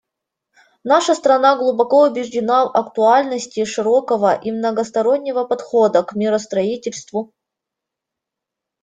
[0.83, 7.33] Наша страна глубоко убеждена в актуальности широкого и многостороннего подхода к миростроительству.